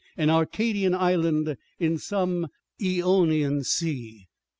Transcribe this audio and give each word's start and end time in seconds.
An 0.17 0.31
Arcadian 0.31 0.95
Island 0.95 1.57
in 1.77 1.99
some 1.99 2.47
Aeonian 2.81 3.63
Sea. 3.63 4.25